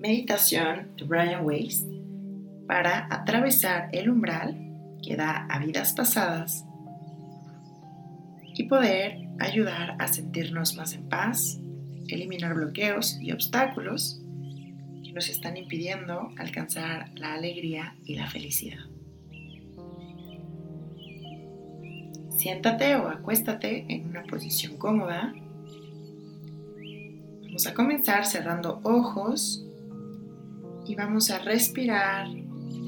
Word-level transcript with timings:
meditación 0.00 0.96
de 0.96 1.04
Brian 1.04 1.44
Weiss 1.44 1.86
para 2.66 3.06
atravesar 3.10 3.90
el 3.92 4.08
umbral 4.08 4.56
que 5.02 5.14
da 5.14 5.46
a 5.46 5.58
vidas 5.58 5.92
pasadas 5.92 6.64
y 8.54 8.64
poder 8.64 9.28
ayudar 9.38 9.96
a 9.98 10.08
sentirnos 10.08 10.74
más 10.76 10.94
en 10.94 11.08
paz, 11.08 11.60
eliminar 12.08 12.54
bloqueos 12.54 13.18
y 13.20 13.32
obstáculos 13.32 14.22
que 15.04 15.12
nos 15.12 15.28
están 15.28 15.56
impidiendo 15.56 16.30
alcanzar 16.38 17.10
la 17.14 17.34
alegría 17.34 17.94
y 18.04 18.16
la 18.16 18.26
felicidad. 18.26 18.80
Siéntate 22.36 22.96
o 22.96 23.08
acuéstate 23.08 23.84
en 23.88 24.08
una 24.08 24.22
posición 24.22 24.78
cómoda. 24.78 25.34
Vamos 27.42 27.66
a 27.66 27.74
comenzar 27.74 28.24
cerrando 28.24 28.80
ojos 28.82 29.66
y 30.90 30.96
vamos 30.96 31.30
a 31.30 31.38
respirar 31.38 32.26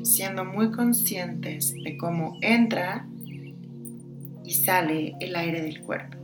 siendo 0.02 0.44
muy 0.44 0.72
conscientes 0.72 1.72
de 1.72 1.96
cómo 1.96 2.36
entra 2.40 3.06
y 4.44 4.54
sale 4.54 5.14
el 5.20 5.36
aire 5.36 5.62
del 5.62 5.80
cuerpo. 5.82 6.16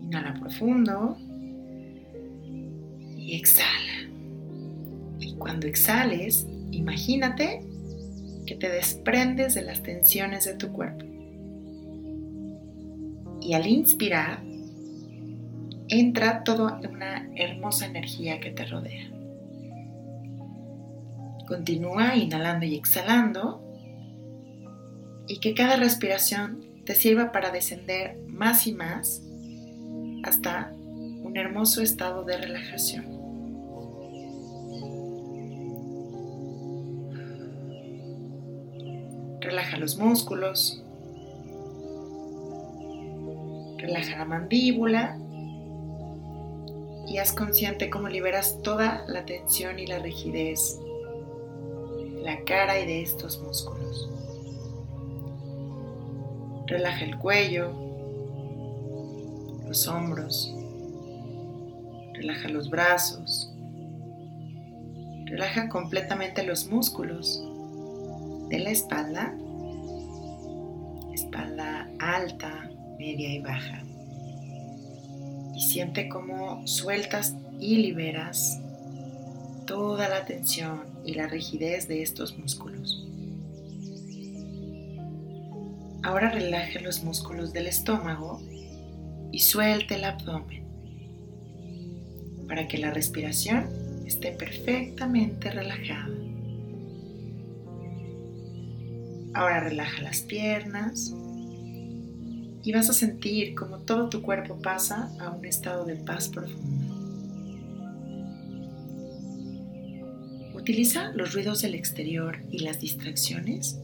Inhala 0.00 0.32
profundo 0.40 1.18
y 3.18 3.34
exhala. 3.36 4.08
Y 5.20 5.34
cuando 5.34 5.66
exhales, 5.66 6.46
imagínate 6.70 7.60
que 8.46 8.54
te 8.54 8.70
desprendes 8.70 9.52
de 9.54 9.62
las 9.62 9.82
tensiones 9.82 10.46
de 10.46 10.54
tu 10.54 10.72
cuerpo. 10.72 11.04
Y 13.42 13.52
al 13.52 13.66
inspirar, 13.66 14.42
entra 15.88 16.44
toda 16.44 16.80
una 16.88 17.28
hermosa 17.36 17.84
energía 17.84 18.40
que 18.40 18.50
te 18.50 18.64
rodea. 18.64 19.13
Continúa 21.46 22.16
inhalando 22.16 22.64
y 22.66 22.74
exhalando 22.74 23.62
y 25.26 25.40
que 25.40 25.54
cada 25.54 25.76
respiración 25.76 26.64
te 26.84 26.94
sirva 26.94 27.32
para 27.32 27.50
descender 27.50 28.18
más 28.28 28.66
y 28.66 28.72
más 28.72 29.22
hasta 30.22 30.72
un 30.74 31.36
hermoso 31.36 31.82
estado 31.82 32.24
de 32.24 32.36
relajación. 32.36 33.14
Relaja 39.40 39.76
los 39.76 39.98
músculos. 39.98 40.82
Relaja 43.78 44.18
la 44.18 44.24
mandíbula. 44.24 45.18
Y 47.06 47.18
haz 47.18 47.32
consciente 47.32 47.90
cómo 47.90 48.08
liberas 48.08 48.62
toda 48.62 49.04
la 49.06 49.26
tensión 49.26 49.78
y 49.78 49.86
la 49.86 49.98
rigidez 49.98 50.78
de 50.78 50.93
cara 52.44 52.78
y 52.80 52.86
de 52.86 53.02
estos 53.02 53.40
músculos. 53.40 54.10
Relaja 56.66 57.04
el 57.04 57.18
cuello, 57.18 57.72
los 59.66 59.86
hombros, 59.88 60.54
relaja 62.14 62.48
los 62.48 62.70
brazos, 62.70 63.52
relaja 65.26 65.68
completamente 65.68 66.42
los 66.42 66.66
músculos 66.68 67.42
de 68.48 68.58
la 68.60 68.70
espalda, 68.70 69.34
espalda 71.12 71.88
alta, 71.98 72.70
media 72.98 73.34
y 73.34 73.40
baja. 73.40 73.82
Y 75.54 75.60
siente 75.60 76.08
cómo 76.08 76.66
sueltas 76.66 77.36
y 77.60 77.76
liberas 77.76 78.60
toda 79.66 80.08
la 80.08 80.24
tensión 80.24 80.93
y 81.04 81.14
la 81.14 81.26
rigidez 81.26 81.88
de 81.88 82.02
estos 82.02 82.38
músculos. 82.38 83.06
Ahora 86.02 86.30
relaje 86.30 86.80
los 86.80 87.02
músculos 87.02 87.52
del 87.52 87.66
estómago 87.66 88.42
y 89.32 89.38
suelte 89.40 89.94
el 89.94 90.04
abdomen 90.04 90.64
para 92.46 92.68
que 92.68 92.78
la 92.78 92.90
respiración 92.90 93.66
esté 94.06 94.32
perfectamente 94.32 95.50
relajada. 95.50 96.10
Ahora 99.32 99.60
relaja 99.60 100.02
las 100.02 100.20
piernas 100.20 101.14
y 102.62 102.72
vas 102.72 102.88
a 102.88 102.92
sentir 102.92 103.54
como 103.54 103.78
todo 103.78 104.08
tu 104.08 104.22
cuerpo 104.22 104.58
pasa 104.60 105.10
a 105.20 105.30
un 105.30 105.44
estado 105.44 105.84
de 105.84 105.96
paz 105.96 106.28
profunda. 106.28 106.83
Utiliza 110.64 111.12
los 111.12 111.34
ruidos 111.34 111.60
del 111.60 111.74
exterior 111.74 112.38
y 112.50 112.60
las 112.60 112.80
distracciones 112.80 113.78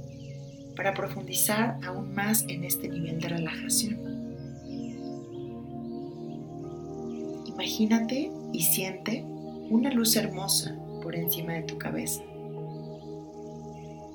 para 0.75 0.95
profundizar 0.95 1.79
aún 1.85 2.15
más 2.15 2.47
en 2.49 2.65
este 2.65 2.89
nivel 2.89 3.21
de 3.21 3.29
relajación. 3.29 3.99
Imagínate 7.45 8.33
y 8.55 8.63
siente 8.63 9.23
una 9.69 9.91
luz 9.91 10.17
hermosa 10.17 10.75
por 11.03 11.15
encima 11.15 11.53
de 11.53 11.65
tu 11.65 11.77
cabeza. 11.77 12.23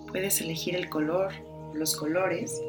Puedes 0.07 0.41
elegir 0.41 0.75
el 0.75 0.89
color, 0.89 1.33
los 1.75 1.95
colores, 1.95 2.59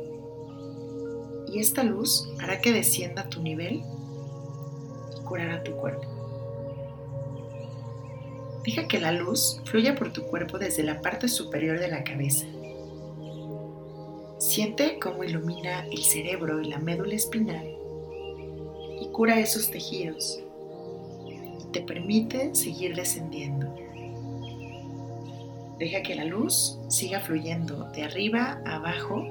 y 1.48 1.58
esta 1.58 1.82
luz 1.82 2.28
hará 2.38 2.60
que 2.60 2.74
descienda 2.74 3.30
tu 3.30 3.40
nivel 3.42 3.80
y 5.18 5.24
curará 5.24 5.62
tu 5.62 5.72
cuerpo. 5.72 6.15
Deja 8.66 8.88
que 8.88 8.98
la 8.98 9.12
luz 9.12 9.60
fluya 9.64 9.94
por 9.94 10.12
tu 10.12 10.26
cuerpo 10.26 10.58
desde 10.58 10.82
la 10.82 11.00
parte 11.00 11.28
superior 11.28 11.78
de 11.78 11.86
la 11.86 12.02
cabeza. 12.02 12.46
Siente 14.40 14.98
cómo 14.98 15.22
ilumina 15.22 15.86
el 15.86 16.02
cerebro 16.02 16.60
y 16.60 16.68
la 16.68 16.78
médula 16.78 17.14
espinal 17.14 17.64
y 19.00 19.06
cura 19.12 19.38
esos 19.38 19.70
tejidos 19.70 20.40
y 21.60 21.70
te 21.70 21.80
permite 21.82 22.56
seguir 22.56 22.96
descendiendo. 22.96 23.72
Deja 25.78 26.02
que 26.02 26.16
la 26.16 26.24
luz 26.24 26.80
siga 26.88 27.20
fluyendo 27.20 27.84
de 27.92 28.02
arriba 28.02 28.60
a 28.64 28.76
abajo 28.76 29.28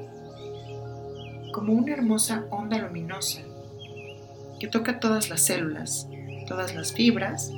como 1.52 1.74
una 1.74 1.92
hermosa 1.92 2.46
onda 2.52 2.78
luminosa 2.78 3.42
que 4.62 4.68
toca 4.68 5.02
todas 5.02 5.30
las 5.30 5.42
células, 5.42 6.08
todas 6.48 6.74
las 6.74 6.94
fibras 6.94 7.52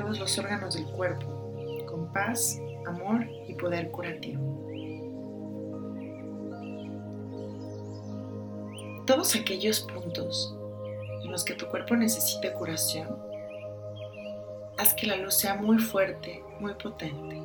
todos 0.00 0.18
los 0.18 0.38
órganos 0.38 0.74
del 0.74 0.86
cuerpo 0.86 1.26
con 1.86 2.10
paz, 2.10 2.58
amor 2.86 3.26
y 3.46 3.52
poder 3.54 3.90
curativo. 3.90 4.40
Todos 9.06 9.34
aquellos 9.36 9.80
puntos 9.80 10.56
en 11.22 11.30
los 11.30 11.44
que 11.44 11.54
tu 11.54 11.66
cuerpo 11.66 11.96
necesite 11.96 12.50
curación, 12.54 13.14
haz 14.78 14.94
que 14.94 15.06
la 15.06 15.16
luz 15.16 15.34
sea 15.34 15.56
muy 15.56 15.78
fuerte 15.78 16.42
muy 16.60 16.72
potente. 16.74 17.36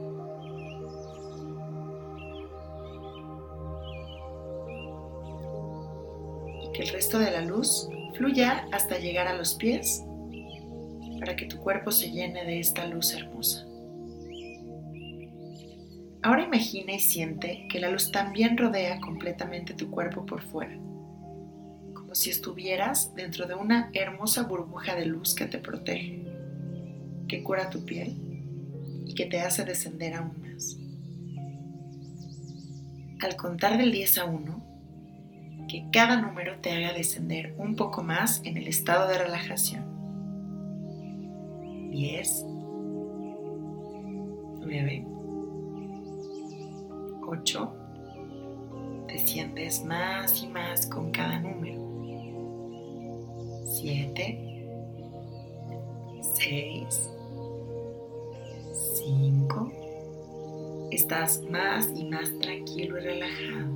Y 6.63 6.71
que 6.71 6.83
el 6.83 6.89
resto 6.89 7.19
de 7.19 7.31
la 7.31 7.41
luz 7.41 7.89
fluya 8.13 8.65
hasta 8.71 8.97
llegar 8.97 9.27
a 9.27 9.33
los 9.33 9.55
pies 9.55 10.05
para 11.25 11.35
que 11.35 11.47
tu 11.47 11.57
cuerpo 11.57 11.91
se 11.91 12.11
llene 12.11 12.45
de 12.45 12.59
esta 12.59 12.85
luz 12.85 13.11
hermosa. 13.15 13.65
Ahora 16.21 16.43
imagina 16.43 16.93
y 16.93 16.99
siente 16.99 17.67
que 17.67 17.79
la 17.79 17.89
luz 17.89 18.11
también 18.11 18.55
rodea 18.55 18.99
completamente 18.99 19.73
tu 19.73 19.89
cuerpo 19.89 20.23
por 20.23 20.43
fuera, 20.43 20.75
como 21.95 22.13
si 22.13 22.29
estuvieras 22.29 23.15
dentro 23.15 23.47
de 23.47 23.55
una 23.55 23.89
hermosa 23.93 24.43
burbuja 24.43 24.93
de 24.93 25.07
luz 25.07 25.33
que 25.33 25.47
te 25.47 25.57
protege, 25.57 26.23
que 27.27 27.41
cura 27.41 27.71
tu 27.71 27.83
piel 27.83 28.15
y 29.07 29.15
que 29.15 29.25
te 29.25 29.41
hace 29.41 29.65
descender 29.65 30.13
aún 30.13 30.39
más. 30.43 30.77
Al 33.19 33.35
contar 33.35 33.79
del 33.79 33.91
10 33.91 34.17
a 34.19 34.25
1, 34.25 35.65
que 35.67 35.87
cada 35.91 36.21
número 36.21 36.59
te 36.59 36.69
haga 36.69 36.93
descender 36.93 37.55
un 37.57 37.75
poco 37.75 38.03
más 38.03 38.41
en 38.43 38.57
el 38.57 38.67
estado 38.67 39.07
de 39.07 39.17
relajación. 39.17 39.94
10, 41.95 42.45
9, 44.59 45.07
8, 47.25 47.73
desciendes 49.07 49.85
más 49.85 50.43
y 50.43 50.47
más 50.47 50.87
con 50.87 51.09
cada 51.11 51.39
número. 51.39 51.79
7, 53.63 54.67
6, 56.35 57.11
5. 58.97 59.71
Estás 60.91 61.43
más 61.49 61.89
y 61.95 62.03
más 62.03 62.37
tranquilo 62.39 62.97
y 62.97 63.03
relajado. 63.03 63.69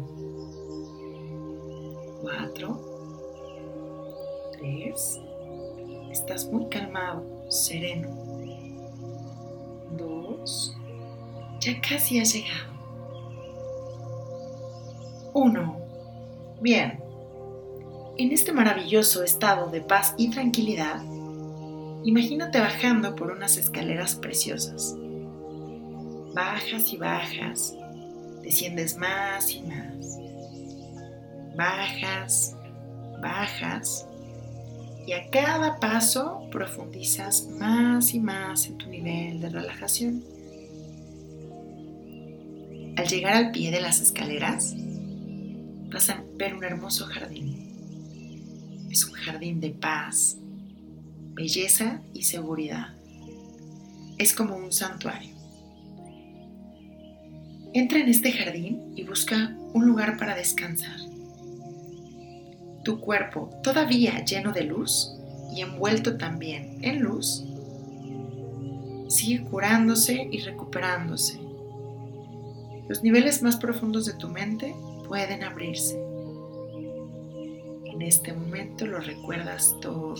4. 2.21 2.81
3. 4.59 5.28
Estás 6.09 6.45
muy 6.51 6.67
calmado, 6.69 7.23
sereno. 7.49 8.09
Dos. 9.97 10.75
Ya 11.59 11.79
casi 11.81 12.19
has 12.19 12.33
llegado. 12.33 12.73
Uno. 15.33 15.77
Bien. 16.61 16.99
En 18.17 18.31
este 18.31 18.51
maravilloso 18.51 19.23
estado 19.23 19.69
de 19.69 19.81
paz 19.81 20.13
y 20.17 20.29
tranquilidad, 20.29 21.01
imagínate 22.03 22.59
bajando 22.59 23.15
por 23.15 23.31
unas 23.31 23.55
escaleras 23.57 24.15
preciosas. 24.15 24.95
Bajas 26.33 26.91
y 26.91 26.97
bajas, 26.97 27.75
desciendes 28.41 28.97
más 28.97 29.51
y 29.51 29.61
más. 29.61 30.17
Bajas, 31.55 32.55
bajas, 33.21 34.08
y 35.09 35.13
a 35.13 35.27
cada 35.31 35.79
paso 35.79 36.47
profundizas 36.51 37.47
más 37.59 38.13
y 38.13 38.19
más 38.19 38.67
en 38.67 38.77
tu 38.77 38.87
nivel 38.91 39.41
de 39.41 39.49
relajación. 39.49 40.23
Al 42.95 43.07
llegar 43.07 43.33
al 43.33 43.51
pie 43.51 43.71
de 43.71 43.81
las 43.81 44.01
escaleras, 44.01 44.75
vas 45.91 46.11
a 46.11 46.23
ver 46.35 46.53
un 46.53 46.63
hermoso 46.63 47.07
jardín. 47.07 48.87
Es 48.91 49.03
un 49.03 49.13
jardín 49.13 49.59
de 49.59 49.71
paz, 49.71 50.37
belleza 51.33 52.03
y 52.13 52.21
seguridad. 52.21 52.93
Es 54.19 54.35
como 54.35 54.57
un 54.57 54.71
santuario. 54.71 55.35
Entra 57.73 57.97
en 57.97 58.09
este 58.09 58.31
jardín 58.31 58.93
y 58.95 59.05
busca 59.05 59.57
un 59.73 59.87
lugar 59.87 60.17
para 60.17 60.35
descansar. 60.35 61.08
Tu 62.83 62.99
cuerpo, 62.99 63.49
todavía 63.63 64.23
lleno 64.23 64.51
de 64.51 64.63
luz 64.63 65.15
y 65.53 65.61
envuelto 65.61 66.17
también 66.17 66.79
en 66.81 67.01
luz, 67.01 67.43
sigue 69.09 69.43
curándose 69.43 70.29
y 70.31 70.39
recuperándose. 70.39 71.39
Los 72.87 73.03
niveles 73.03 73.41
más 73.41 73.57
profundos 73.57 74.05
de 74.05 74.13
tu 74.13 74.29
mente 74.29 74.75
pueden 75.07 75.43
abrirse. 75.43 75.99
En 77.85 78.01
este 78.01 78.33
momento 78.33 78.85
lo 78.85 78.99
recuerdas 78.99 79.75
todo. 79.81 80.15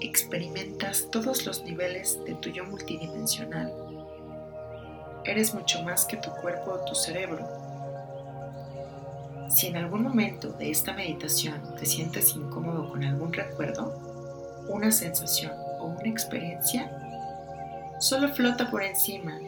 Experimentas 0.00 1.08
todos 1.10 1.46
los 1.46 1.62
niveles 1.64 2.18
de 2.24 2.34
tu 2.34 2.50
yo 2.50 2.64
multidimensional. 2.64 3.72
Eres 5.24 5.54
mucho 5.54 5.82
más 5.82 6.04
que 6.04 6.16
tu 6.16 6.30
cuerpo 6.30 6.72
o 6.72 6.84
tu 6.84 6.94
cerebro. 6.94 7.65
Si 9.48 9.68
en 9.68 9.76
algún 9.76 10.02
momento 10.02 10.50
de 10.50 10.70
esta 10.70 10.92
meditación 10.92 11.60
te 11.78 11.86
sientes 11.86 12.34
incómodo 12.34 12.90
con 12.90 13.04
algún 13.04 13.32
recuerdo, 13.32 14.64
una 14.68 14.90
sensación 14.90 15.52
o 15.80 15.86
una 15.86 16.08
experiencia, 16.08 16.90
solo 18.00 18.28
flota 18.28 18.70
por 18.70 18.82
encima 18.82 19.38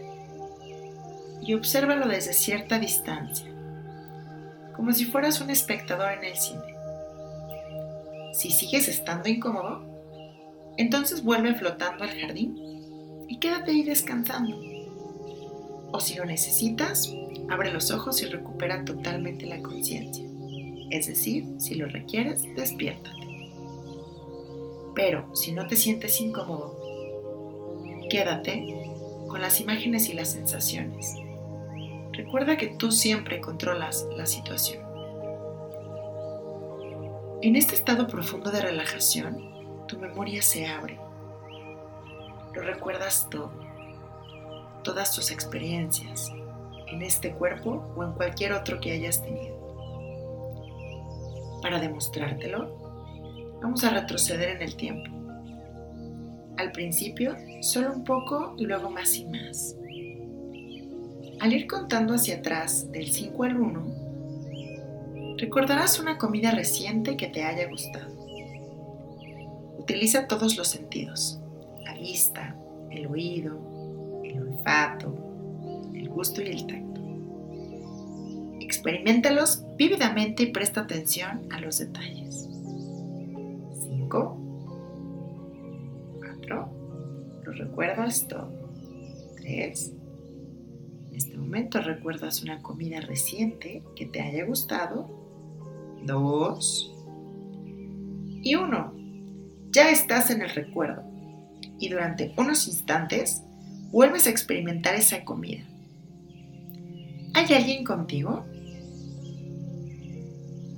y 1.41 1.55
obsérvalo 1.55 2.09
desde 2.09 2.33
cierta 2.33 2.79
distancia 2.79 3.49
como 4.79 4.93
si 4.93 5.06
fueras 5.06 5.41
un 5.41 5.50
espectador 5.50 6.12
en 6.12 6.25
el 6.25 6.37
cine. 6.37 6.77
Si 8.33 8.53
sigues 8.53 8.87
estando 8.87 9.29
incómodo, 9.29 9.83
entonces 10.77 11.25
vuelve 11.25 11.53
flotando 11.56 12.05
al 12.05 12.11
jardín 12.11 12.56
y 13.27 13.41
quédate 13.41 13.73
ahí 13.73 13.83
descansando. 13.83 14.56
O 15.93 16.00
si 16.00 16.14
lo 16.14 16.25
necesitas, 16.25 17.12
abre 17.49 17.73
los 17.73 17.90
ojos 17.90 18.23
y 18.23 18.26
recupera 18.26 18.85
totalmente 18.85 19.46
la 19.46 19.61
conciencia. 19.62 20.25
Es 20.90 21.06
decir, 21.06 21.46
si 21.58 21.75
lo 21.75 21.87
requieres, 21.87 22.43
despiértate. 22.55 23.17
Pero 24.94 25.35
si 25.35 25.52
no 25.52 25.67
te 25.67 25.76
sientes 25.76 26.20
incómodo, 26.20 26.76
quédate 28.11 28.67
con 29.29 29.40
las 29.40 29.61
imágenes 29.61 30.08
y 30.08 30.14
las 30.14 30.31
sensaciones. 30.32 31.14
Recuerda 32.12 32.56
que 32.56 32.69
tú 32.69 32.90
siempre 32.90 33.40
controlas 33.40 34.06
la 34.17 34.26
situación. 34.26 34.82
En 37.43 37.55
este 37.55 37.76
estado 37.76 38.08
profundo 38.08 38.50
de 38.50 38.61
relajación, 38.61 39.87
tu 39.87 39.99
memoria 39.99 40.43
se 40.43 40.67
abre. 40.67 40.99
Lo 42.55 42.62
recuerdas 42.62 43.29
todo, 43.31 43.52
todas 44.88 45.14
tus 45.14 45.31
experiencias, 45.31 46.32
en 46.87 47.02
este 47.02 47.35
cuerpo 47.35 47.93
o 47.94 48.02
en 48.05 48.12
cualquier 48.12 48.55
otro 48.55 48.81
que 48.81 48.93
hayas 48.93 49.23
tenido. 49.23 49.58
Para 51.61 51.79
demostrártelo, 51.79 53.58
vamos 53.61 53.85
a 53.85 53.90
retroceder 53.90 54.49
en 54.56 54.62
el 54.62 54.76
tiempo. 54.76 55.11
Al 56.56 56.73
principio, 56.73 57.37
solo 57.61 57.93
un 57.93 58.02
poco 58.02 58.55
y 58.56 58.64
luego 58.64 58.88
más 58.88 59.14
y 59.17 59.26
más. 59.26 59.76
Al 61.40 61.52
ir 61.52 61.67
contando 61.67 62.14
hacia 62.14 62.37
atrás 62.37 62.90
del 62.90 63.11
5 63.11 63.44
al 63.44 63.61
1, 63.61 65.37
recordarás 65.37 66.00
una 66.00 66.17
comida 66.17 66.52
reciente 66.52 67.19
que 67.19 67.26
te 67.26 67.44
haya 67.44 67.69
gustado. 67.69 68.11
Utiliza 69.76 70.26
todos 70.29 70.56
los 70.56 70.69
sentidos, 70.69 71.38
la 71.85 71.93
vista, 71.93 72.56
el 72.90 73.06
oído, 73.06 73.77
el 75.94 76.09
gusto 76.09 76.43
y 76.43 76.49
el 76.49 76.67
tacto. 76.67 77.00
Experimentalos 78.61 79.65
vívidamente 79.76 80.43
y 80.43 80.53
presta 80.53 80.82
atención 80.82 81.50
a 81.50 81.61
los 81.61 81.79
detalles. 81.79 82.49
5, 83.88 84.38
4, 86.19 86.69
lo 87.44 87.53
recuerdas 87.53 88.29
todo. 88.29 88.53
3, 89.37 89.93
este 91.14 91.37
momento 91.37 91.81
recuerdas 91.81 92.43
una 92.43 92.61
comida 92.61 93.00
reciente 93.00 93.82
que 93.97 94.06
te 94.06 94.21
haya 94.21 94.44
gustado. 94.44 95.09
Dos. 96.05 96.94
Y 98.43 98.55
uno. 98.55 98.93
Ya 99.71 99.91
estás 99.91 100.31
en 100.31 100.43
el 100.43 100.50
recuerdo. 100.50 101.03
Y 101.81 101.88
durante 101.88 102.35
unos 102.37 102.69
instantes 102.69 103.43
vuelves 103.90 104.26
a 104.26 104.31
experimentar 104.31 104.94
esa 104.94 105.25
comida. 105.25 105.64
¿Hay 107.35 107.52
alguien 107.55 107.85
contigo? 107.85 108.44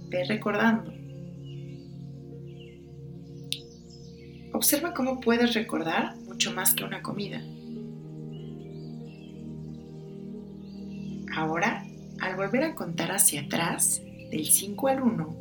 Ve 0.08 0.24
recordando. 0.24 0.92
Observa 4.52 4.92
cómo 4.94 5.20
puedes 5.20 5.54
recordar 5.54 6.16
mucho 6.26 6.52
más 6.52 6.74
que 6.74 6.84
una 6.84 7.02
comida. 7.02 7.40
Ahora, 11.34 11.86
al 12.20 12.36
volver 12.36 12.64
a 12.64 12.74
contar 12.74 13.12
hacia 13.12 13.42
atrás, 13.42 14.02
del 14.30 14.46
5 14.46 14.88
al 14.88 15.02
1, 15.02 15.36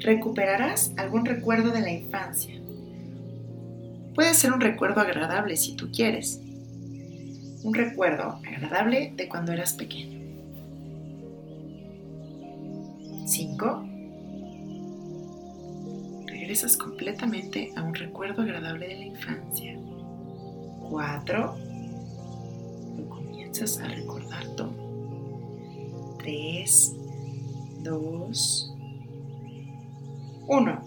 recuperarás 0.00 0.92
algún 0.96 1.24
recuerdo 1.24 1.70
de 1.70 1.80
la 1.80 1.92
infancia. 1.92 2.60
Puede 4.14 4.34
ser 4.34 4.52
un 4.52 4.60
recuerdo 4.60 5.00
agradable 5.00 5.56
si 5.56 5.74
tú 5.74 5.90
quieres. 5.90 6.40
Un 7.64 7.72
recuerdo 7.72 8.38
agradable 8.46 9.14
de 9.16 9.26
cuando 9.26 9.52
eras 9.52 9.72
pequeño. 9.72 10.20
5. 13.26 13.88
Regresas 16.26 16.76
completamente 16.76 17.72
a 17.74 17.82
un 17.82 17.94
recuerdo 17.94 18.42
agradable 18.42 18.86
de 18.86 18.96
la 18.96 19.04
infancia. 19.06 19.78
4. 20.90 21.56
Lo 22.98 23.08
comienzas 23.08 23.78
a 23.78 23.88
recordar 23.88 24.46
todo. 24.56 24.74
3, 26.18 26.96
2, 27.82 28.74
1. 30.48 30.82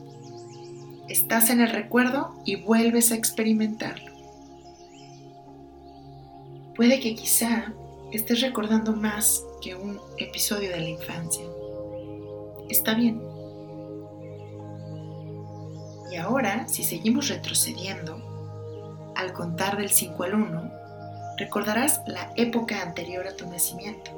Estás 1.10 1.50
en 1.50 1.62
el 1.62 1.72
recuerdo 1.72 2.36
y 2.46 2.58
vuelves 2.58 3.12
a 3.12 3.16
experimentarlo. 3.16 4.07
Puede 6.78 7.00
que 7.00 7.16
quizá 7.16 7.74
estés 8.12 8.40
recordando 8.42 8.94
más 8.94 9.44
que 9.62 9.74
un 9.74 10.00
episodio 10.20 10.70
de 10.70 10.80
la 10.80 10.90
infancia. 10.90 11.44
Está 12.70 12.94
bien. 12.94 13.20
Y 16.12 16.18
ahora, 16.18 16.68
si 16.68 16.84
seguimos 16.84 17.30
retrocediendo, 17.30 18.22
al 19.16 19.34
contar 19.34 19.76
del 19.78 19.90
5 19.90 20.24
al 20.24 20.36
1, 20.36 20.72
recordarás 21.40 22.04
la 22.06 22.32
época 22.36 22.84
anterior 22.84 23.26
a 23.26 23.36
tu 23.36 23.50
nacimiento 23.50 24.12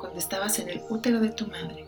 cuando 0.00 0.18
estabas 0.18 0.58
en 0.58 0.70
el 0.70 0.82
útero 0.90 1.20
de 1.20 1.30
tu 1.30 1.46
madre. 1.46 1.86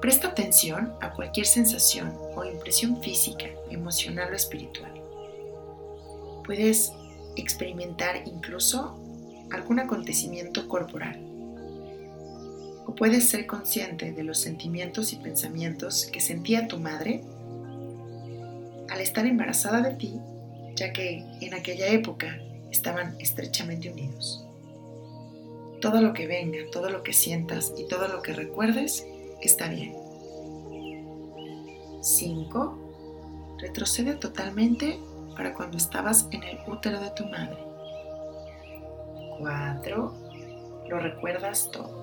Presta 0.00 0.28
atención 0.28 0.94
a 1.02 1.12
cualquier 1.12 1.44
sensación 1.44 2.18
o 2.34 2.42
impresión 2.42 3.02
física, 3.02 3.48
emocional 3.68 4.32
o 4.32 4.34
espiritual. 4.34 4.92
Puedes 6.44 6.94
experimentar 7.36 8.22
incluso 8.26 8.98
algún 9.50 9.78
acontecimiento 9.78 10.68
corporal. 10.68 11.20
O 12.86 12.94
puedes 12.94 13.28
ser 13.28 13.46
consciente 13.46 14.12
de 14.12 14.24
los 14.24 14.38
sentimientos 14.38 15.12
y 15.12 15.16
pensamientos 15.16 16.06
que 16.06 16.20
sentía 16.20 16.68
tu 16.68 16.78
madre 16.78 17.22
al 18.88 19.00
estar 19.00 19.26
embarazada 19.26 19.80
de 19.80 19.94
ti, 19.94 20.14
ya 20.74 20.92
que 20.92 21.24
en 21.40 21.54
aquella 21.54 21.88
época 21.88 22.38
estaban 22.70 23.16
estrechamente 23.20 23.90
unidos. 23.90 24.46
Todo 25.80 26.00
lo 26.00 26.12
que 26.12 26.26
venga, 26.26 26.58
todo 26.70 26.90
lo 26.90 27.02
que 27.02 27.12
sientas 27.12 27.72
y 27.76 27.86
todo 27.86 28.08
lo 28.08 28.22
que 28.22 28.32
recuerdes 28.32 29.06
está 29.40 29.68
bien. 29.68 29.94
5. 32.00 33.56
Retrocede 33.58 34.14
totalmente 34.14 34.98
para 35.36 35.54
cuando 35.54 35.76
estabas 35.76 36.28
en 36.30 36.42
el 36.42 36.58
útero 36.66 37.00
de 37.00 37.10
tu 37.10 37.26
madre. 37.26 37.58
4. 39.38 40.14
Lo 40.88 40.98
recuerdas 40.98 41.70
todo. 41.70 42.02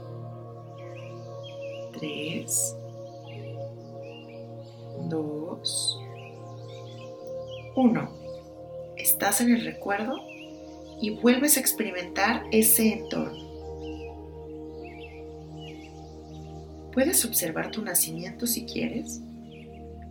3. 1.93 2.75
2. 5.09 5.99
1. 7.75 8.09
Estás 8.97 9.41
en 9.41 9.53
el 9.53 9.63
recuerdo 9.63 10.15
y 11.01 11.11
vuelves 11.11 11.57
a 11.57 11.59
experimentar 11.61 12.43
ese 12.51 12.93
entorno. 12.93 13.49
Puedes 16.91 17.23
observar 17.23 17.71
tu 17.71 17.81
nacimiento 17.81 18.45
si 18.45 18.65
quieres, 18.65 19.21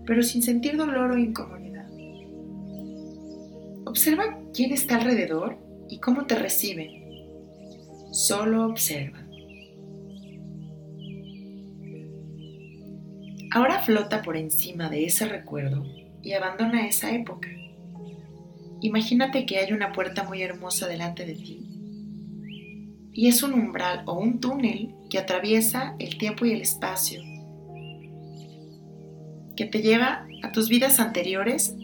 pero 0.07 0.23
sin 0.23 0.43
sentir 0.43 0.77
dolor 0.77 1.11
o 1.11 1.19
incomodidad. 1.19 1.68
Observa 3.89 4.39
quién 4.53 4.71
está 4.75 4.97
alrededor 4.97 5.57
y 5.89 5.99
cómo 5.99 6.27
te 6.27 6.35
reciben. 6.35 6.91
Solo 8.13 8.67
observa. 8.67 9.19
Ahora 13.51 13.81
flota 13.81 14.21
por 14.21 14.37
encima 14.37 14.91
de 14.91 15.07
ese 15.07 15.25
recuerdo 15.25 15.87
y 16.23 16.35
abandona 16.35 16.87
esa 16.87 17.15
época. 17.15 17.49
Imagínate 18.83 19.47
que 19.47 19.57
hay 19.57 19.73
una 19.73 19.93
puerta 19.93 20.23
muy 20.23 20.43
hermosa 20.43 20.87
delante 20.87 21.25
de 21.25 21.35
ti 21.35 21.59
y 23.11 23.29
es 23.29 23.43
un 23.43 23.55
umbral 23.55 24.03
o 24.05 24.19
un 24.19 24.39
túnel 24.39 24.95
que 25.09 25.17
atraviesa 25.17 25.97
el 25.99 26.19
tiempo 26.19 26.45
y 26.45 26.53
el 26.53 26.61
espacio, 26.61 27.23
que 29.57 29.65
te 29.65 29.81
lleva 29.81 30.27
a 30.43 30.53
tus 30.53 30.69
vidas 30.69 31.01
anteriores 31.01 31.75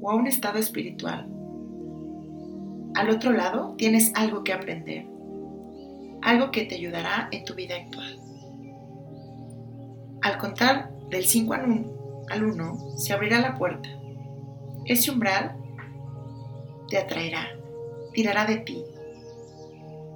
o 0.00 0.10
a 0.10 0.14
un 0.14 0.26
estado 0.26 0.58
espiritual. 0.58 1.28
Al 2.94 3.10
otro 3.10 3.32
lado 3.32 3.74
tienes 3.76 4.12
algo 4.14 4.42
que 4.44 4.52
aprender, 4.52 5.06
algo 6.22 6.50
que 6.50 6.64
te 6.64 6.74
ayudará 6.74 7.28
en 7.30 7.44
tu 7.44 7.54
vida 7.54 7.76
actual. 7.76 8.18
Al 10.22 10.38
contar 10.38 10.90
del 11.10 11.24
5 11.24 11.54
al 11.54 12.44
1 12.44 12.98
se 12.98 13.12
abrirá 13.12 13.40
la 13.40 13.54
puerta. 13.56 13.88
Ese 14.84 15.10
umbral 15.10 15.56
te 16.88 16.98
atraerá, 16.98 17.48
tirará 18.12 18.46
de 18.46 18.56
ti. 18.58 18.84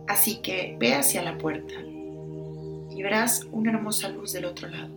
Así 0.09 0.41
que 0.43 0.77
ve 0.79 0.95
hacia 0.95 1.23
la 1.23 1.39
puerta 1.39 1.75
y 2.91 3.03
verás 3.03 3.47
una 3.53 3.71
hermosa 3.71 4.09
luz 4.09 4.33
del 4.33 4.47
otro 4.47 4.69
lado. 4.69 4.91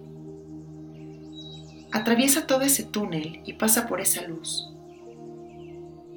Atraviesa 1.92 2.48
todo 2.48 2.62
ese 2.62 2.84
túnel 2.84 3.42
y 3.46 3.54
pasa 3.54 3.88
por 3.88 4.02
esa 4.02 4.24
luz. 4.24 4.75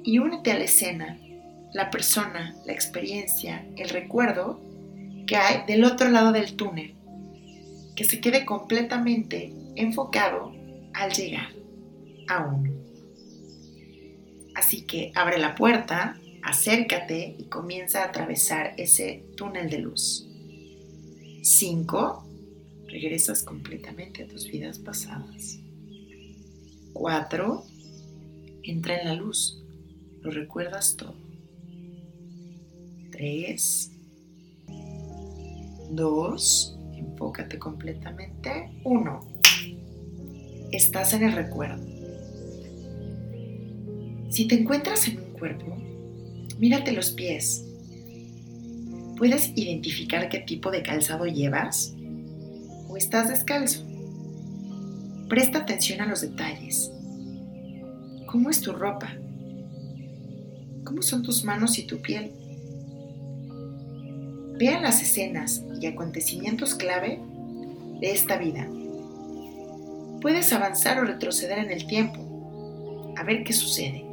Y 0.03 0.19
únete 0.19 0.51
a 0.51 0.57
la 0.57 0.65
escena, 0.65 1.19
la 1.73 1.91
persona, 1.91 2.55
la 2.65 2.73
experiencia, 2.73 3.65
el 3.77 3.89
recuerdo 3.89 4.59
que 5.27 5.35
hay 5.35 5.65
del 5.67 5.83
otro 5.83 6.09
lado 6.09 6.31
del 6.31 6.55
túnel. 6.55 6.95
Que 7.95 8.05
se 8.05 8.21
quede 8.21 8.45
completamente 8.45 9.53
enfocado 9.75 10.53
al 10.93 11.11
llegar 11.11 11.49
a 12.27 12.45
uno. 12.45 12.71
Así 14.55 14.81
que 14.81 15.11
abre 15.15 15.37
la 15.37 15.55
puerta, 15.55 16.19
acércate 16.43 17.35
y 17.37 17.45
comienza 17.45 18.01
a 18.01 18.07
atravesar 18.07 18.73
ese 18.77 19.23
túnel 19.35 19.69
de 19.69 19.79
luz. 19.79 20.27
5. 21.43 22.25
Regresas 22.87 23.43
completamente 23.43 24.23
a 24.23 24.27
tus 24.27 24.49
vidas 24.49 24.79
pasadas. 24.79 25.59
4. 26.93 27.63
Entra 28.63 28.99
en 28.99 29.07
la 29.07 29.13
luz. 29.13 29.63
Lo 30.21 30.31
recuerdas 30.31 30.95
todo. 30.97 31.15
3. 33.11 33.91
2. 35.91 36.79
Enfócate 36.93 37.57
completamente. 37.57 38.69
1. 38.83 39.19
Estás 40.71 41.13
en 41.13 41.23
el 41.23 41.33
recuerdo. 41.33 41.83
Si 44.29 44.47
te 44.47 44.55
encuentras 44.55 45.07
en 45.07 45.17
un 45.19 45.31
cuerpo, 45.33 45.75
mírate 46.59 46.91
los 46.91 47.11
pies. 47.11 47.65
¿Puedes 49.17 49.51
identificar 49.55 50.29
qué 50.29 50.39
tipo 50.39 50.69
de 50.71 50.83
calzado 50.83 51.25
llevas? 51.25 51.93
¿O 52.87 52.95
estás 52.95 53.29
descalzo? 53.29 53.85
Presta 55.27 55.59
atención 55.59 56.01
a 56.01 56.05
los 56.05 56.21
detalles. 56.21 56.91
¿Cómo 58.27 58.49
es 58.49 58.61
tu 58.61 58.71
ropa? 58.71 59.17
¿Cómo 60.89 61.03
son 61.03 61.21
tus 61.21 61.43
manos 61.43 61.77
y 61.77 61.83
tu 61.85 62.01
piel? 62.01 62.31
Vea 64.57 64.81
las 64.81 65.03
escenas 65.03 65.63
y 65.79 65.85
acontecimientos 65.85 66.73
clave 66.73 67.21
de 68.01 68.11
esta 68.11 68.37
vida. 68.37 68.67
Puedes 70.19 70.51
avanzar 70.51 70.97
o 70.97 71.03
retroceder 71.03 71.59
en 71.59 71.69
el 71.69 71.85
tiempo, 71.85 73.13
a 73.15 73.23
ver 73.23 73.43
qué 73.43 73.53
sucede. 73.53 74.03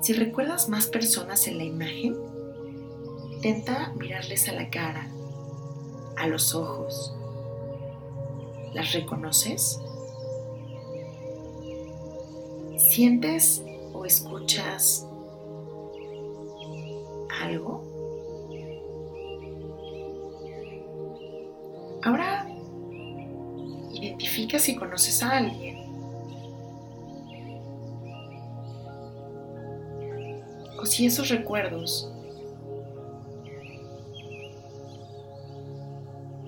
Si 0.00 0.14
recuerdas 0.14 0.70
más 0.70 0.86
personas 0.86 1.46
en 1.46 1.58
la 1.58 1.64
imagen, 1.64 2.16
intenta 3.30 3.92
mirarles 3.98 4.48
a 4.48 4.52
la 4.52 4.70
cara, 4.70 5.06
a 6.16 6.26
los 6.28 6.54
ojos. 6.54 7.14
¿Las 8.72 8.94
reconoces? 8.94 9.78
¿Sientes 12.94 13.60
o 13.92 14.04
escuchas 14.04 15.04
algo? 17.42 17.82
Ahora 22.04 22.46
identifica 23.94 24.60
si 24.60 24.76
conoces 24.76 25.24
a 25.24 25.38
alguien. 25.38 25.82
si 30.84 31.06
esos 31.06 31.30
recuerdos 31.30 32.12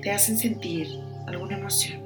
te 0.00 0.12
hacen 0.12 0.38
sentir 0.38 0.86
alguna 1.26 1.58
emoción. 1.58 2.05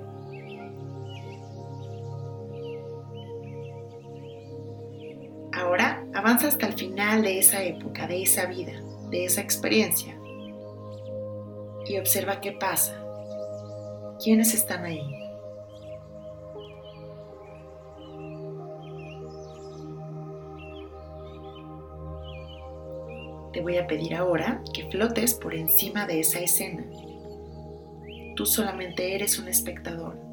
Avanza 6.21 6.49
hasta 6.49 6.67
el 6.67 6.75
final 6.75 7.23
de 7.23 7.39
esa 7.39 7.63
época, 7.63 8.07
de 8.07 8.23
esa 8.23 8.45
vida, 8.45 8.73
de 9.11 9.25
esa 9.25 9.41
experiencia 9.41 10.15
y 11.87 11.97
observa 11.99 12.41
qué 12.43 12.53
pasa, 12.53 12.95
quiénes 14.23 14.55
están 14.55 14.85
ahí. 14.85 15.03
Te 23.53 23.63
voy 23.63 23.79
a 23.79 23.87
pedir 23.87 24.15
ahora 24.15 24.63
que 24.75 24.89
flotes 24.91 25.35
por 25.35 25.55
encima 25.55 26.07
de 26.07 26.21
esa 26.21 26.39
escena. 26.39 26.85
Tú 28.37 28.45
solamente 28.45 29.15
eres 29.15 29.39
un 29.39 29.49
espectador. 29.49 30.30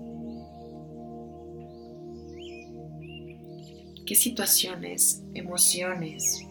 ¿Qué 4.08 4.16
situaciones, 4.16 5.22
emociones 5.36 6.44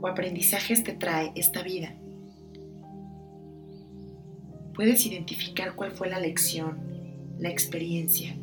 o 0.00 0.06
aprendizajes 0.06 0.84
te 0.84 0.92
trae 0.92 1.32
esta 1.34 1.62
vida? 1.62 1.94
Puedes 4.74 5.06
identificar 5.06 5.74
cuál 5.74 5.92
fue 5.92 6.10
la 6.10 6.20
lección, 6.20 6.76
la 7.38 7.48
experiencia. 7.48 8.36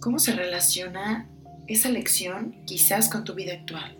¿Cómo 0.00 0.18
se 0.18 0.34
relaciona 0.34 1.30
esa 1.70 1.88
lección 1.88 2.56
quizás 2.66 3.08
con 3.08 3.22
tu 3.22 3.34
vida 3.34 3.52
actual. 3.52 3.96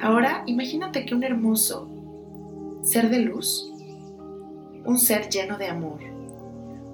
Ahora 0.00 0.42
imagínate 0.46 1.06
que 1.06 1.14
un 1.14 1.22
hermoso 1.22 1.97
ser 2.88 3.10
de 3.10 3.18
luz, 3.18 3.70
un 4.86 4.98
ser 4.98 5.28
lleno 5.28 5.58
de 5.58 5.66
amor, 5.66 6.00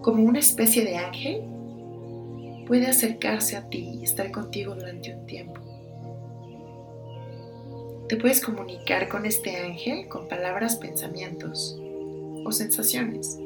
como 0.03 0.25
una 0.25 0.41
especie 0.41 0.85
de 0.85 0.97
ángel, 0.97 1.45
puede 2.67 2.89
acercarse 2.89 3.57
a 3.57 3.69
ti 3.69 4.01
y 4.01 4.03
estar 4.03 4.33
contigo 4.33 4.75
durante 4.75 5.15
un 5.15 5.25
tiempo. 5.25 5.61
Te 8.09 8.17
puedes 8.17 8.41
comunicar 8.41 9.09
con 9.09 9.25
este 9.25 9.57
ángel 9.57 10.09
con 10.09 10.27
palabras, 10.27 10.75
pensamientos 10.77 11.79
o 12.45 12.51
sensaciones. 12.51 13.39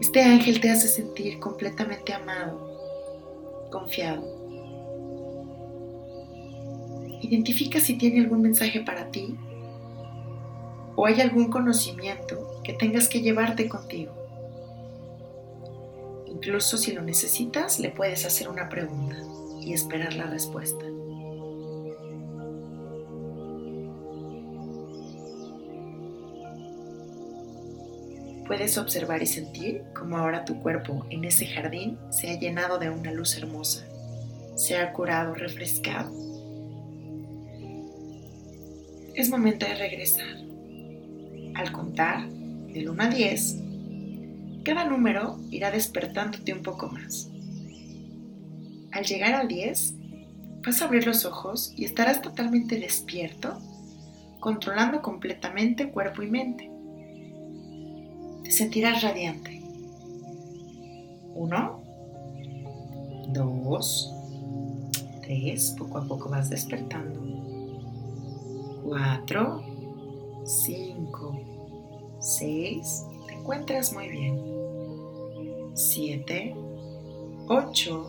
Este 0.00 0.22
ángel 0.22 0.60
te 0.60 0.70
hace 0.70 0.86
sentir 0.86 1.40
completamente 1.40 2.12
amado, 2.12 3.68
confiado. 3.72 4.22
Identifica 7.20 7.80
si 7.80 7.98
tiene 7.98 8.20
algún 8.20 8.42
mensaje 8.42 8.80
para 8.82 9.10
ti 9.10 9.36
o 10.96 11.06
hay 11.06 11.20
algún 11.20 11.50
conocimiento 11.50 12.60
que 12.64 12.72
tengas 12.72 13.08
que 13.08 13.20
llevarte 13.20 13.68
contigo. 13.68 14.12
Incluso 16.26 16.78
si 16.78 16.92
lo 16.92 17.02
necesitas, 17.02 17.78
le 17.78 17.90
puedes 17.90 18.24
hacer 18.24 18.48
una 18.48 18.68
pregunta 18.68 19.16
y 19.60 19.74
esperar 19.74 20.14
la 20.14 20.24
respuesta. 20.24 20.84
Puedes 28.46 28.78
observar 28.78 29.22
y 29.22 29.26
sentir 29.26 29.82
cómo 29.92 30.16
ahora 30.16 30.44
tu 30.44 30.60
cuerpo 30.62 31.04
en 31.10 31.24
ese 31.24 31.46
jardín 31.46 31.98
se 32.10 32.30
ha 32.30 32.38
llenado 32.38 32.78
de 32.78 32.90
una 32.90 33.12
luz 33.12 33.36
hermosa, 33.36 33.84
se 34.54 34.76
ha 34.78 34.92
curado, 34.92 35.34
refrescado. 35.34 36.12
Es 39.14 39.30
momento 39.30 39.66
de 39.66 39.74
regresar. 39.74 40.45
Al 41.56 41.72
contar 41.72 42.28
del 42.28 42.88
1 42.88 43.02
a 43.02 43.08
10, 43.08 43.56
cada 44.64 44.84
número 44.84 45.38
irá 45.50 45.70
despertándote 45.70 46.52
un 46.52 46.62
poco 46.62 46.88
más. 46.88 47.30
Al 48.92 49.04
llegar 49.04 49.34
al 49.34 49.48
10, 49.48 49.94
vas 50.64 50.80
a 50.80 50.84
abrir 50.84 51.06
los 51.06 51.24
ojos 51.24 51.72
y 51.76 51.84
estarás 51.84 52.22
totalmente 52.22 52.78
despierto, 52.78 53.58
controlando 54.40 55.02
completamente 55.02 55.90
cuerpo 55.90 56.22
y 56.22 56.30
mente 56.30 56.76
te 58.46 58.52
sentirás 58.52 59.02
radiante. 59.02 59.60
Uno, 61.34 61.82
dos, 63.30 64.14
tres, 65.22 65.74
poco 65.76 65.98
a 65.98 66.06
poco 66.06 66.28
vas 66.28 66.48
despertando. 66.48 67.20
Cuatro, 68.84 69.64
cinco, 70.46 71.38
seis, 72.20 73.04
te 73.26 73.34
encuentras 73.34 73.92
muy 73.92 74.08
bien. 74.08 74.40
Siete, 75.74 76.54
ocho, 77.48 78.08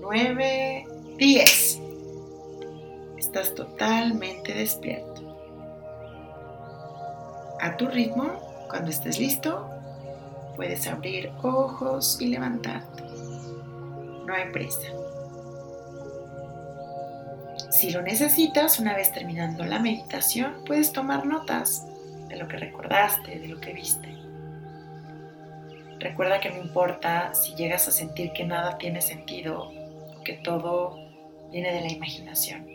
nueve, 0.00 0.86
diez. 1.16 1.80
Estás 3.16 3.54
totalmente 3.54 4.54
despierto. 4.54 5.22
A 7.60 7.76
tu 7.76 7.86
ritmo 7.88 8.24
cuando 8.68 8.90
estés 8.90 9.18
listo, 9.18 9.68
puedes 10.56 10.86
abrir 10.86 11.32
ojos 11.42 12.20
y 12.20 12.28
levantarte. 12.28 13.02
No 14.26 14.32
hay 14.32 14.50
prisa. 14.52 14.88
Si 17.80 17.90
lo 17.90 18.02
necesitas, 18.02 18.78
una 18.78 18.94
vez 18.94 19.10
terminando 19.10 19.64
la 19.64 19.78
meditación, 19.78 20.52
puedes 20.66 20.92
tomar 20.92 21.24
notas 21.24 21.86
de 22.28 22.36
lo 22.36 22.46
que 22.46 22.58
recordaste, 22.58 23.38
de 23.38 23.48
lo 23.48 23.58
que 23.58 23.72
viste. 23.72 24.18
Recuerda 25.98 26.40
que 26.40 26.50
no 26.50 26.58
importa 26.58 27.32
si 27.32 27.54
llegas 27.54 27.88
a 27.88 27.90
sentir 27.90 28.32
que 28.32 28.44
nada 28.44 28.76
tiene 28.76 29.00
sentido 29.00 29.70
o 29.70 30.22
que 30.24 30.34
todo 30.34 30.94
viene 31.50 31.72
de 31.72 31.80
la 31.80 31.90
imaginación. 31.90 32.66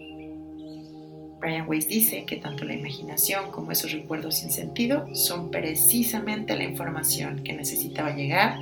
Brian 1.39 1.69
Weiss 1.69 1.87
dice 1.87 2.25
que 2.25 2.37
tanto 2.37 2.65
la 2.65 2.73
imaginación 2.73 3.51
como 3.51 3.73
esos 3.73 3.91
recuerdos 3.91 4.37
sin 4.37 4.49
sentido 4.49 5.07
son 5.13 5.51
precisamente 5.51 6.55
la 6.55 6.63
información 6.63 7.43
que 7.43 7.53
necesitaba 7.53 8.15
llegar. 8.15 8.57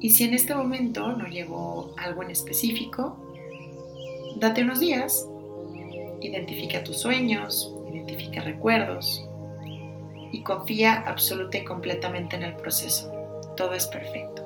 Y 0.00 0.10
si 0.10 0.24
en 0.24 0.34
este 0.34 0.54
momento 0.54 1.12
no 1.12 1.28
llegó 1.28 1.94
algo 1.96 2.22
en 2.22 2.30
específico, 2.30 3.21
date 4.42 4.62
unos 4.62 4.80
días, 4.80 5.28
identifica 6.20 6.82
tus 6.82 6.98
sueños, 6.98 7.72
identifica 7.88 8.40
recuerdos 8.40 9.24
y 10.32 10.42
confía 10.42 11.04
absoluta 11.06 11.58
y 11.58 11.64
completamente 11.64 12.34
en 12.34 12.42
el 12.42 12.56
proceso. 12.56 13.12
Todo 13.56 13.74
es 13.74 13.86
perfecto. 13.86 14.42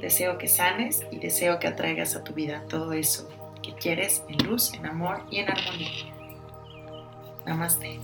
Deseo 0.00 0.38
que 0.38 0.46
sanes 0.46 1.04
y 1.10 1.18
deseo 1.18 1.58
que 1.58 1.66
atraigas 1.66 2.14
a 2.14 2.22
tu 2.22 2.34
vida 2.34 2.62
todo 2.68 2.92
eso 2.92 3.28
que 3.62 3.74
quieres 3.74 4.22
en 4.28 4.46
luz, 4.46 4.72
en 4.74 4.86
amor 4.86 5.24
y 5.28 5.38
en 5.38 5.50
armonía. 5.50 6.14
Namaste. 7.46 7.98